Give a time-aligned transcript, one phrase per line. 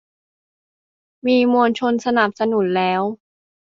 [1.25, 3.01] มีมวลชนสนับสนุนแล้ว